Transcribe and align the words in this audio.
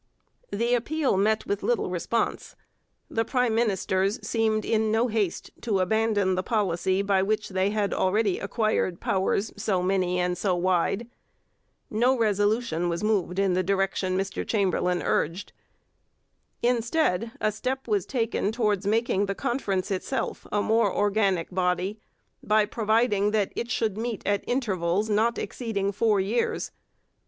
The 0.51 0.73
appeal 0.73 1.15
met 1.15 1.45
with 1.45 1.61
little 1.61 1.91
response. 1.91 2.55
The 3.07 3.23
prime 3.23 3.53
ministers 3.53 4.19
seemed 4.27 4.65
in 4.65 4.91
no 4.91 5.09
haste 5.09 5.51
to 5.61 5.79
abandon 5.79 6.33
the 6.33 6.41
policy 6.41 7.03
by 7.03 7.21
which 7.21 7.49
they 7.49 7.69
had 7.69 7.93
already 7.93 8.39
acquired 8.39 8.99
powers 8.99 9.53
so 9.57 9.83
many 9.83 10.17
and 10.19 10.35
so 10.35 10.55
wide. 10.55 11.07
No 11.91 12.17
resolution 12.17 12.89
was 12.89 13.03
moved 13.03 13.37
in 13.37 13.53
the 13.53 13.61
direction 13.61 14.17
Mr 14.17 14.43
Chamberlain 14.43 15.03
urged. 15.03 15.53
Instead, 16.63 17.33
a 17.39 17.51
step 17.51 17.87
was 17.87 18.07
taken 18.07 18.51
towards 18.51 18.87
making 18.87 19.27
the 19.27 19.35
Conference 19.35 19.91
itself 19.91 20.47
a 20.51 20.63
more 20.63 20.91
organic 20.91 21.51
body 21.51 21.99
by 22.41 22.65
providing 22.65 23.29
that 23.29 23.53
it 23.55 23.69
should 23.69 23.99
meet 23.99 24.23
at 24.25 24.43
intervals 24.47 25.11
not 25.11 25.37
exceeding 25.37 25.91
four 25.91 26.19
years. 26.19 26.71